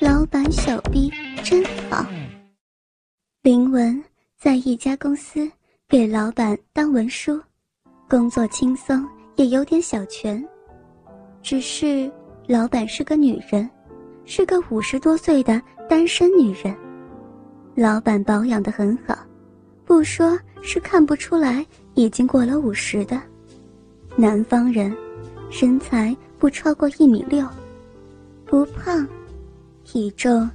[0.00, 1.10] 老板小逼
[1.42, 2.06] 真好。
[3.42, 4.00] 林文
[4.38, 5.50] 在一家公司
[5.88, 7.40] 给老板当文书，
[8.08, 10.42] 工作轻松，也有点小权。
[11.42, 12.08] 只是
[12.46, 13.68] 老板是个女人，
[14.24, 16.72] 是个五十多岁的单身女人。
[17.74, 19.18] 老板保养的很好，
[19.84, 23.20] 不说是看不出来已经过了五十的。
[24.14, 24.96] 南方人，
[25.50, 27.44] 身材不超过一米六，
[28.44, 29.04] 不胖，
[29.90, 30.46] 体重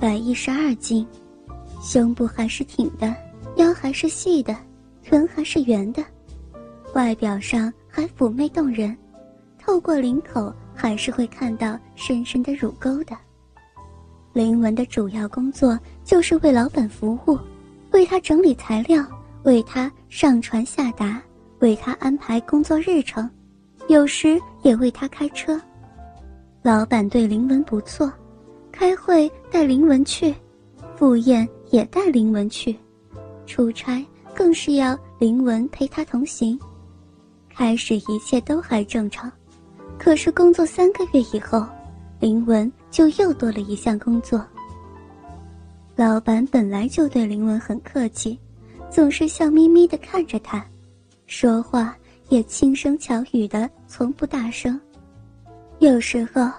[0.00, 1.06] 百一十二斤，
[1.80, 3.14] 胸部还是挺的，
[3.54, 4.56] 腰还是细的，
[5.04, 6.02] 臀还是圆的，
[6.92, 8.96] 外表上还妩媚动人，
[9.60, 13.16] 透过领口还是会看到深深的乳沟的。
[14.32, 17.38] 林文的主要工作就是为老板服务，
[17.92, 19.06] 为他整理材料，
[19.44, 21.22] 为他上传下达。
[21.60, 23.30] 为他安排工作日程，
[23.86, 25.60] 有时也为他开车。
[26.62, 28.10] 老板对林文不错，
[28.80, 30.34] 开会带林文去，
[30.96, 32.74] 赴宴也带林文去，
[33.44, 34.02] 出差
[34.34, 36.58] 更是要林文陪他同行。
[37.50, 39.30] 开始一切都还正常，
[39.98, 41.62] 可是工作三个月以后，
[42.20, 44.42] 林文就又多了一项工作。
[45.94, 48.38] 老板本来就对林文很客气，
[48.88, 50.64] 总是笑眯眯地看着他。
[51.26, 51.94] 说话
[52.30, 54.80] 也轻声巧语的，从不大声。
[55.80, 56.50] 有时候，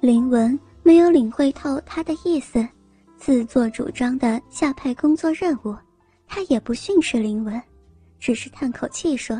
[0.00, 0.58] 林文
[0.88, 2.66] 没有领会透他的意思，
[3.18, 5.76] 自作主张的下派工作任务，
[6.26, 7.62] 他也不训斥林文，
[8.18, 9.36] 只是叹口气说：“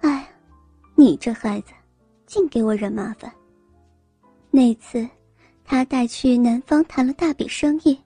[0.00, 0.26] 哎，
[0.94, 1.74] 你这孩子，
[2.24, 3.30] 净给我惹麻烦。”
[4.50, 5.06] 那次，
[5.66, 8.00] 他带去南方谈了大笔生意，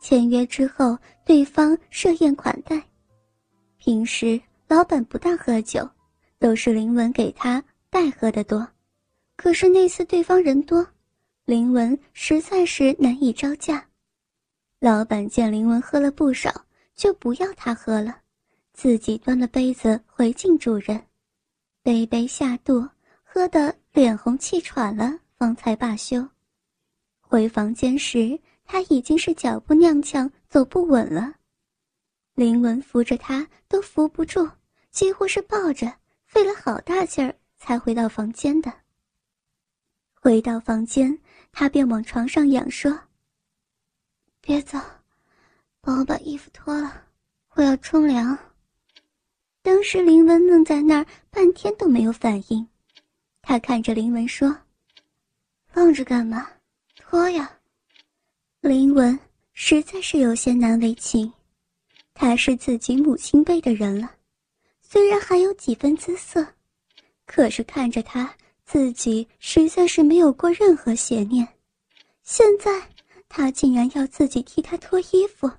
[0.00, 2.80] 签约之后，对方设宴款待，
[3.76, 4.40] 平时。
[4.68, 5.84] 老板不大喝酒，
[6.38, 8.64] 都是林文给他代喝的多。
[9.34, 10.86] 可是那次对方人多，
[11.50, 13.84] 林文实在是难以招架。
[14.78, 18.20] 老板见林文喝了不少，就不要他喝了，
[18.72, 21.04] 自己端了杯子回敬主人，
[21.82, 22.88] 杯杯下肚，
[23.24, 26.24] 喝得脸红气喘了，方才罢休。
[27.18, 31.34] 回房间时，他已经是脚步踉跄，走不稳了。
[32.34, 34.48] 林文扶着他都扶不住。
[34.92, 35.92] 几乎是抱着，
[36.26, 38.72] 费了好大劲儿才回到房间的。
[40.22, 41.18] 回到房间，
[41.52, 42.98] 他便往床上仰，说
[44.40, 44.78] ：“别走，
[45.80, 47.04] 帮我把衣服脱了，
[47.54, 48.38] 我要冲凉。”
[49.62, 52.66] 当时林文愣在那儿，半天都没有反应。
[53.42, 54.56] 他看着林文说
[55.74, 56.48] ：“愣着干嘛？
[56.96, 57.58] 脱呀！”
[58.60, 59.18] 林文
[59.52, 61.30] 实在是有些难为情，
[62.14, 64.10] 他是自己母亲辈的人了。
[64.80, 66.46] 虽然还有几分姿色，
[67.26, 68.34] 可是看着他
[68.70, 71.56] 自己实在是没有过任何邪念。
[72.22, 72.70] 现在
[73.28, 75.50] 他竟然要自己替他脱衣服，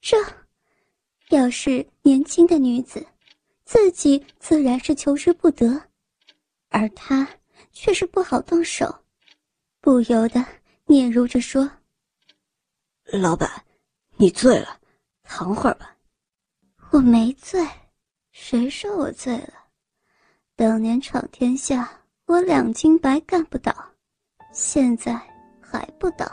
[0.00, 0.16] 这
[1.28, 3.06] 要是年轻的女子，
[3.66, 5.78] 自己自然是求之不得，
[6.70, 7.28] 而他
[7.70, 9.04] 却是不好动手，
[9.82, 10.42] 不由得
[10.86, 11.70] 嗫嚅着说
[13.12, 13.62] ：“老板，
[14.16, 14.80] 你醉了，
[15.22, 15.94] 躺会儿吧。”
[16.92, 17.62] 我没醉。
[18.32, 19.59] 谁说我醉了？
[20.60, 21.90] 当年闯天下，
[22.26, 23.74] 我两斤白干不倒，
[24.52, 25.18] 现在
[25.58, 26.30] 还不倒。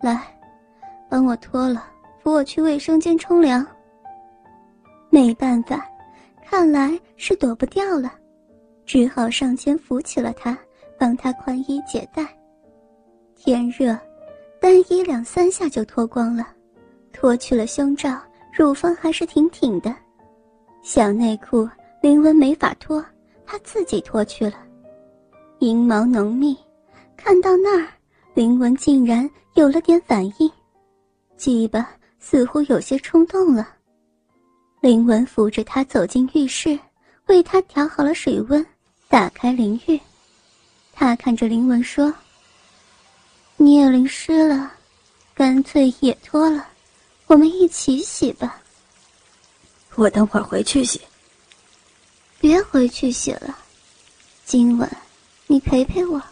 [0.00, 0.34] 来，
[1.10, 1.84] 帮我脱了，
[2.22, 3.66] 扶我去卫生间冲凉。
[5.10, 5.86] 没办法，
[6.42, 8.10] 看来是躲不掉了，
[8.86, 10.56] 只好上前扶起了他，
[10.98, 12.26] 帮他宽衣解带。
[13.36, 13.94] 天热，
[14.58, 16.48] 单衣两三下就脱光了，
[17.12, 18.18] 脱去了胸罩，
[18.54, 19.94] 乳房还是挺挺的。
[20.80, 21.68] 小内裤
[22.00, 23.04] 林文没法脱，
[23.50, 24.58] 他自己脱去了。
[25.58, 26.54] 阴毛浓密，
[27.16, 27.88] 看到那儿，
[28.34, 30.50] 林文竟然有了点反应，
[31.38, 31.88] 鸡巴
[32.20, 33.66] 似乎有些冲动了。
[34.80, 36.78] 林文扶着他走进浴室，
[37.26, 38.64] 为他调好了水温，
[39.08, 39.98] 打开淋浴。
[40.92, 42.12] 他看着林文说
[43.56, 44.70] ：“你也淋湿了，
[45.34, 46.68] 干脆也脱了，
[47.26, 48.60] 我们一起洗吧。”
[49.96, 51.00] 我等会儿回去洗。
[52.40, 53.58] 别回去洗了，
[54.44, 54.88] 今晚
[55.48, 56.22] 你陪陪我。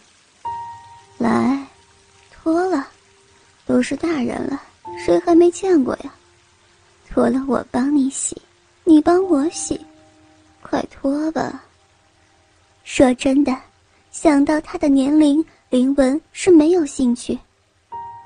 [1.17, 1.67] 来，
[2.31, 2.87] 脱了，
[3.65, 4.61] 都是大人了，
[4.97, 6.13] 谁还没见过呀？
[7.09, 8.41] 脱了我帮你洗，
[8.85, 9.79] 你帮我洗，
[10.61, 11.61] 快脱吧。
[12.85, 13.53] 说真的，
[14.09, 17.37] 想到他的年龄，林文是没有兴趣，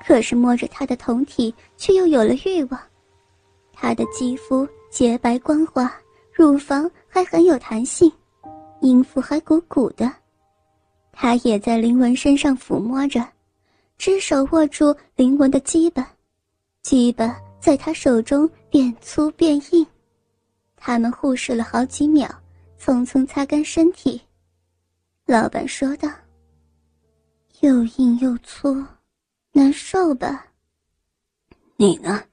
[0.06, 2.80] 可是摸着他的酮体，却又有了欲望。
[3.72, 4.68] 他的肌肤。
[4.92, 5.90] 洁白光滑，
[6.34, 8.10] 乳房还很有弹性，
[8.80, 10.10] 阴部还鼓鼓的。
[11.12, 13.22] 他也在林文身上抚摸着，
[13.98, 16.10] 只手握住林文的基巴，
[16.80, 19.86] 基巴在他手中变粗变硬。
[20.74, 22.26] 他们互视了好几秒，
[22.80, 24.18] 匆匆擦干身体。
[25.26, 26.08] 老板说道
[27.60, 28.82] ：“又硬又粗，
[29.52, 30.46] 难受吧？”
[31.76, 32.24] 你呢？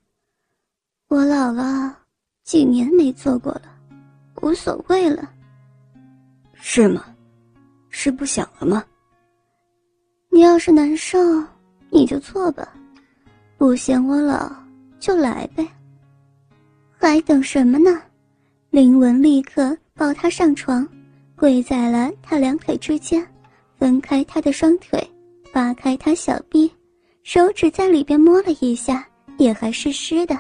[1.10, 1.98] 我老了，
[2.46, 3.79] 几年没做过了，
[4.42, 5.30] 无所谓了。
[6.54, 7.06] 是吗？
[7.90, 8.84] 是不想了吗？
[10.30, 11.18] 你要是难受，
[11.90, 12.68] 你就做吧；
[13.58, 14.52] 不嫌我老，
[15.00, 15.68] 就来呗。
[16.98, 18.02] 还等什么呢？
[18.70, 20.88] 林文立刻抱他上床，
[21.36, 23.26] 跪在了他两腿之间，
[23.78, 25.02] 分开他的双腿，
[25.52, 26.72] 扒开他小臂，
[27.24, 29.06] 手指在里边摸了一下。
[29.38, 30.38] 也还湿湿的，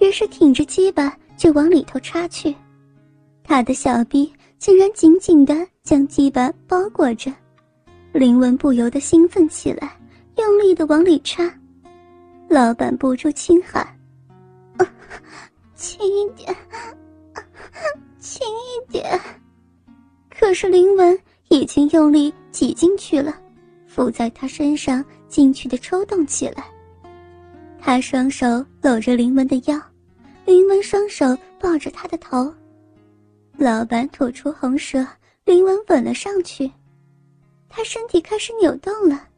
[0.00, 2.56] 于是挺着鸡巴就往里头插去，
[3.44, 7.32] 他的小臂竟然紧紧的将鸡巴包裹着，
[8.12, 9.96] 林文不由得兴奋起来，
[10.36, 11.52] 用力的往里插，
[12.48, 13.86] 老板不住轻喊
[15.74, 16.54] ：“轻一点，
[18.18, 19.20] 轻一点。”
[20.30, 21.18] 可是林文
[21.48, 23.36] 已经用力挤进去了，
[23.86, 26.64] 附在他身上进去的抽动起来。
[27.80, 29.80] 他双手搂着林文的腰，
[30.44, 32.52] 林文双手抱着他的头。
[33.56, 35.06] 老板吐出红舌，
[35.44, 36.70] 林文吻了上去。
[37.68, 39.28] 他身体开始扭动了，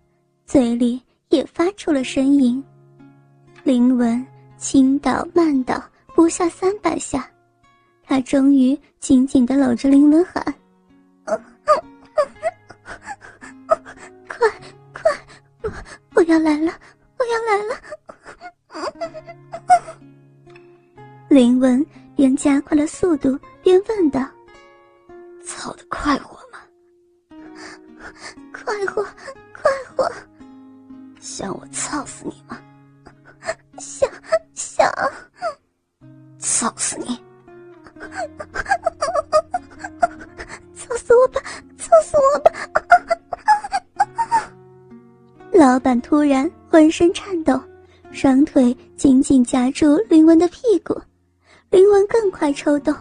[0.46, 2.62] 嘴里也发出了呻吟。
[3.62, 4.26] 林文
[4.56, 5.82] 轻倒慢倒，
[6.14, 7.30] 不下三百下，
[8.02, 10.42] 他终于紧紧地搂着林文喊
[14.28, 14.48] ：“快
[14.92, 15.10] 快，
[15.62, 15.70] 我
[16.14, 16.72] 我要来了，
[17.18, 17.74] 我要来了！”
[21.28, 21.84] 林文
[22.16, 24.20] 便加快了速度边问道
[25.42, 26.58] ：“操的快活吗？
[28.52, 30.06] 快活，快活！
[31.18, 32.60] 想我操死你吗？
[33.78, 34.06] 想，
[34.52, 34.86] 想！
[36.38, 37.18] 操死你！
[40.76, 41.40] 操死我吧！
[41.78, 42.52] 操死我吧！”
[45.52, 47.58] 老板突然浑身颤抖。
[48.12, 51.00] 双腿紧紧夹住林文的屁股，
[51.70, 52.94] 林文更快抽动，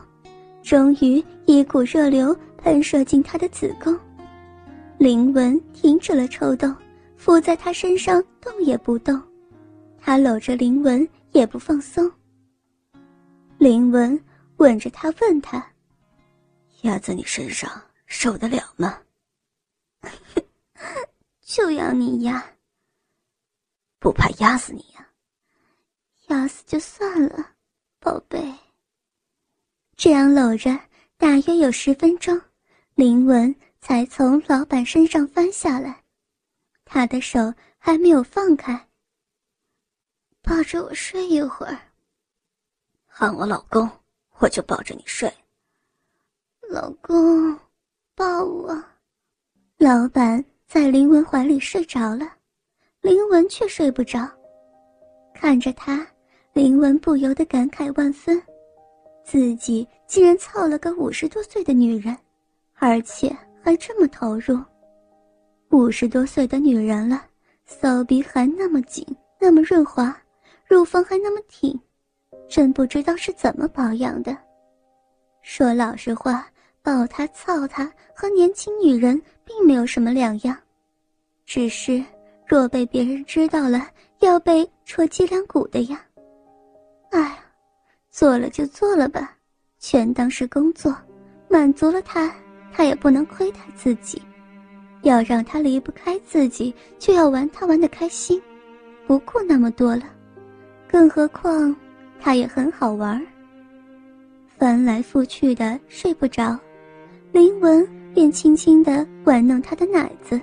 [0.63, 3.97] 终于一股热流喷射进他的子宫。
[4.97, 6.73] 林文停止了抽动，
[7.17, 9.21] 附在他身上动也不动，
[9.99, 12.09] 他搂着林文也不放松。
[13.57, 14.19] 林文
[14.57, 15.65] 吻着他问他
[16.83, 17.69] ：“压在你身上
[18.05, 18.97] 受得了吗？”
[21.43, 22.43] 就要你压。
[23.99, 25.07] 不怕压死你呀？
[26.27, 27.51] 压死就算了，
[27.99, 28.41] 宝贝。
[29.95, 30.77] 这样搂着，
[31.17, 32.39] 大约有十分钟，
[32.95, 36.03] 林文才从老板身上翻下来，
[36.83, 38.87] 他的手还没有放开。
[40.41, 41.77] 抱着我睡一会儿。
[43.05, 43.89] 喊我老公，
[44.39, 45.31] 我就抱着你睡。
[46.69, 47.57] 老公，
[48.15, 48.83] 抱我。
[49.77, 52.33] 老板在林文怀里睡着了。
[53.01, 54.29] 林文却睡不着，
[55.33, 56.07] 看着他，
[56.53, 58.41] 林文不由得感慨万分，
[59.23, 62.15] 自己竟然操了个五十多岁的女人，
[62.75, 64.59] 而且还这么投入。
[65.69, 67.23] 五十多岁的女人了，
[67.65, 69.05] 骚逼还那么紧，
[69.39, 70.15] 那么润滑，
[70.67, 71.79] 乳房还那么挺，
[72.47, 74.37] 真不知道是怎么保养的。
[75.41, 76.47] 说老实话，
[76.81, 80.57] 抱她操她和年轻女人并没有什么两样，
[81.45, 82.03] 只是。
[82.45, 83.87] 若被别人知道了，
[84.19, 86.05] 要被戳脊梁骨的呀！
[87.09, 87.39] 哎，
[88.13, 89.35] 做了就做了吧，
[89.79, 90.95] 全当是工作，
[91.49, 92.31] 满足了他，
[92.71, 94.21] 他也不能亏待自己。
[95.01, 98.39] 要让他离不开自己，就要玩他玩的开心，
[99.07, 100.03] 不顾那么多了。
[100.87, 101.75] 更何况，
[102.19, 103.19] 他也很好玩。
[104.59, 106.55] 翻来覆去的睡不着，
[107.31, 110.39] 林文便轻轻的玩弄他的奶子。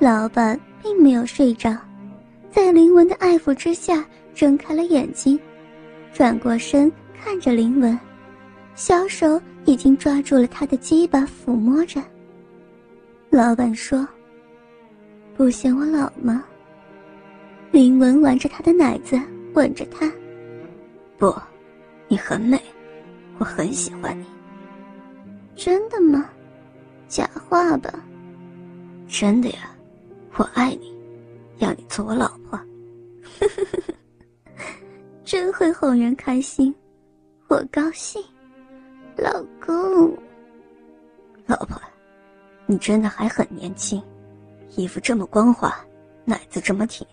[0.00, 1.78] 老板并没有睡着，
[2.50, 5.38] 在林文的爱抚之下，睁开了眼睛，
[6.12, 7.98] 转过身看着林文，
[8.74, 12.02] 小手已经抓住了他的鸡巴，抚摸着。
[13.30, 14.06] 老板说
[15.36, 16.44] ：“不嫌我老吗？”
[17.72, 19.18] 林文玩着他的奶子，
[19.54, 20.10] 吻着他
[21.16, 21.34] ：“不，
[22.08, 22.60] 你很美，
[23.38, 24.26] 我很喜欢你。”
[25.56, 26.28] 真的吗？
[27.08, 27.92] 假话吧？
[29.08, 29.70] 真的呀。
[30.36, 30.94] 我爱你，
[31.58, 32.58] 要你做我老婆，
[35.32, 36.74] 真会哄人开心，
[37.48, 38.22] 我高兴，
[39.16, 40.14] 老公，
[41.46, 41.80] 老婆，
[42.66, 44.04] 你真的还很年轻，
[44.76, 45.74] 衣服这么光滑，
[46.26, 47.06] 奶子这么挺，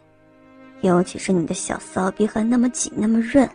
[0.81, 3.49] 尤其是你的小骚逼还那么紧那么润，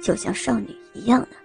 [0.00, 1.36] 就像少女一样呢。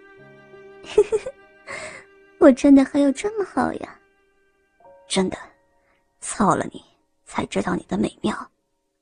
[2.38, 4.00] 我真的还有这么好呀？
[5.08, 5.38] 真的，
[6.20, 6.80] 操了你
[7.26, 8.38] 才知道你的美妙，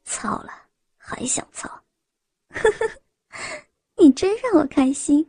[0.06, 0.54] 操了
[0.98, 1.68] 还想操。
[2.52, 2.99] 呵呵呵
[4.20, 5.26] 真让我开心，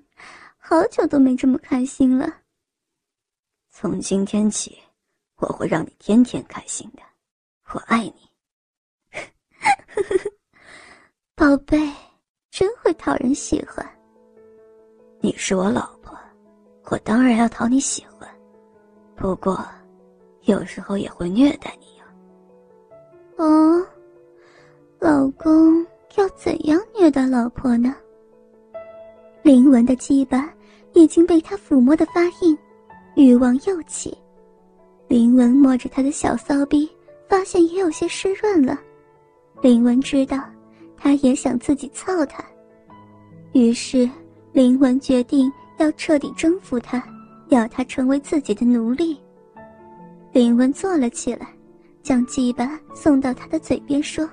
[0.58, 2.28] 好久都没这么开心了。
[3.68, 4.76] 从今天起，
[5.36, 7.02] 我会让你天天开心的。
[7.72, 8.28] 我爱你，
[11.36, 11.78] 宝贝，
[12.50, 13.88] 真会讨人喜欢。
[15.20, 16.18] 你是我老婆，
[16.86, 18.28] 我当然要讨你喜欢。
[19.14, 19.64] 不过，
[20.46, 22.04] 有时候也会虐待你呀。
[23.36, 23.86] 哦，
[24.98, 27.94] 老公要怎样虐待老婆呢？
[29.42, 30.52] 林文的鸡巴
[30.92, 32.56] 已经被他抚摸的发硬，
[33.14, 34.16] 欲望又起。
[35.08, 36.88] 林文摸着他的小骚逼。
[37.28, 38.76] 发现也有些湿润了，
[39.62, 40.42] 林文知道，
[40.96, 42.44] 他也想自己操他，
[43.52, 44.10] 于是
[44.50, 47.00] 林文决定要彻底征服他，
[47.46, 49.16] 要他成为自己的奴隶。
[50.32, 51.46] 林文坐了起来，
[52.02, 54.28] 将鸡巴送到他的嘴边说：“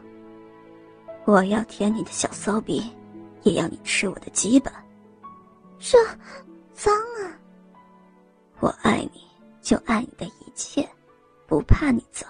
[1.26, 2.82] 我要舔你的小骚逼，
[3.44, 4.72] 也要你吃我的鸡巴。”
[5.80, 5.98] 这，
[6.74, 7.40] 脏啊！
[8.60, 9.22] 我爱你，
[9.62, 10.88] 就爱你的一切，
[11.46, 12.28] 不怕你脏。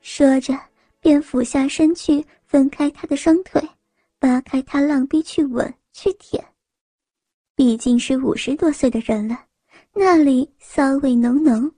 [0.00, 0.54] 说着，
[1.00, 3.60] 便俯下身去，分开他的双腿，
[4.18, 6.44] 扒开他浪逼去吻去舔。
[7.54, 9.44] 毕竟是五十多岁的人了，
[9.92, 11.70] 那里骚味浓浓，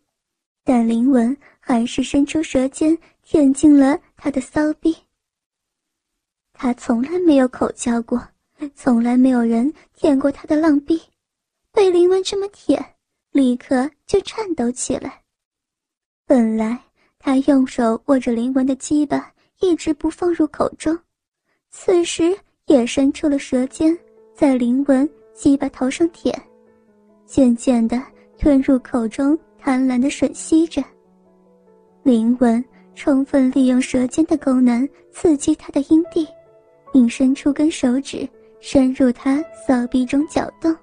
[0.63, 4.95] 但林文还是伸出舌尖舔进了他的骚逼。
[6.53, 8.23] 他从来没有口交过，
[8.75, 11.01] 从来没有人舔过他的浪逼，
[11.73, 12.85] 被林文这么舔，
[13.33, 15.23] 立刻就颤抖起来。
[16.27, 16.79] 本来。
[17.23, 20.99] 他用手握着林文的鸡巴，一直不放入口中，
[21.69, 23.95] 此时也伸出了舌尖，
[24.35, 26.35] 在林文鸡巴头上舔，
[27.27, 28.03] 渐渐的
[28.39, 30.83] 吞入口中，贪婪的吮吸着。
[32.03, 32.65] 林文
[32.95, 36.27] 充分利用舌尖的功能，刺激他的阴蒂，
[36.91, 38.27] 并伸出根手指，
[38.61, 40.75] 深入他骚逼中搅动。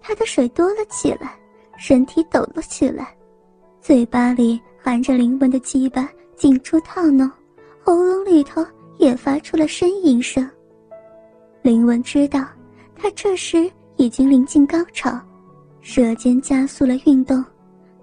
[0.00, 1.38] 他的水多了起来，
[1.76, 3.14] 身体抖了起来，
[3.80, 4.60] 嘴巴里。
[4.82, 7.30] 含着灵文的鸡巴进出套弄，
[7.84, 10.50] 喉咙里头也发出了呻吟声。
[11.60, 12.46] 灵文知道，
[12.96, 15.20] 他这时已经临近高潮，
[15.82, 17.44] 舌尖加速了运动，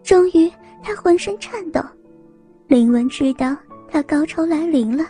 [0.04, 0.48] 终于
[0.84, 1.82] 他浑身颤抖。
[2.68, 3.58] 灵文知道
[3.90, 5.04] 他高潮来临了，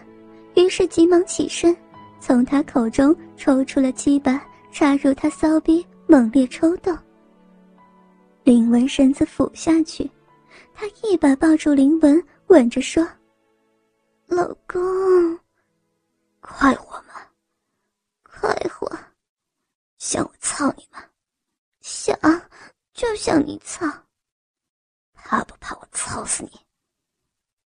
[0.56, 1.76] 于是急忙起身，
[2.22, 6.98] 从他口中抽出了鸡巴，插入他骚逼，猛烈抽动。
[8.44, 10.10] 灵文身子俯下去。
[10.74, 13.08] 他一把抱住林文，吻着说
[14.28, 14.80] ：“老公，
[16.40, 17.14] 快活吗？
[18.24, 18.88] 快活。
[19.98, 21.04] 想我操你吗？
[21.82, 22.16] 想，
[22.94, 23.88] 就想你操。
[25.14, 26.52] 怕不怕我操死你？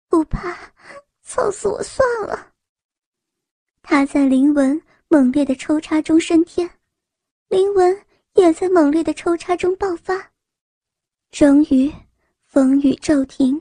[0.09, 0.55] 不怕，
[1.23, 2.53] 操死我算了。”
[3.83, 6.69] 他在林文猛烈的抽插中升天，
[7.49, 7.97] 林文
[8.35, 10.15] 也在猛烈的抽插中爆发，
[11.31, 11.93] 终于。
[12.51, 13.61] 风雨骤停，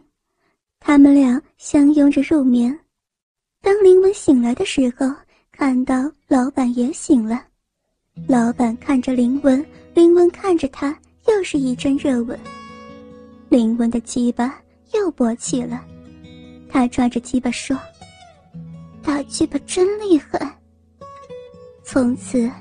[0.80, 2.80] 他们俩相拥着入眠。
[3.62, 5.14] 当林文醒来的时候，
[5.52, 7.44] 看到老板也醒了。
[8.30, 9.64] 老板看着林文，
[9.94, 12.40] 林文看着他，又是一阵热吻。
[13.50, 14.58] 林文的鸡巴
[14.94, 15.86] 又勃起了，
[16.70, 17.78] 他抓着鸡巴说
[19.04, 20.57] ：“大鸡巴真厉害。”
[21.90, 22.52] 从此，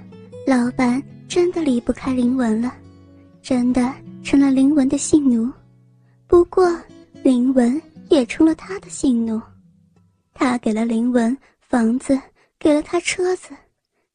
[0.46, 2.72] 老板真的离不开林文了，
[3.42, 3.92] 真的
[4.22, 5.50] 成了林文的性奴。
[6.28, 6.64] 不过，
[7.24, 9.42] 林文也成了他的性奴，
[10.32, 12.16] 他给了林文房子，
[12.56, 13.48] 给了他车子，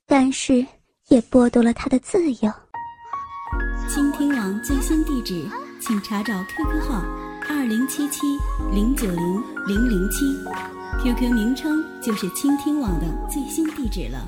[0.08, 0.66] 但是
[1.10, 2.50] 也剥夺了他的自由。
[3.90, 5.46] 倾听网最新地址，
[5.82, 7.04] 请查找 QQ 号
[7.50, 8.22] 二零七七
[8.74, 10.26] 零九零零零七
[11.04, 14.26] ，QQ 名称就是倾听网的最新地址了。